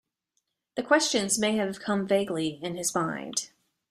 The 0.77 0.81
questions 0.81 1.37
may 1.37 1.55
have 1.57 1.79
come 1.79 2.07
vaguely 2.07 2.59
in 2.63 2.75
his 2.75 2.95
mind. 2.95 3.51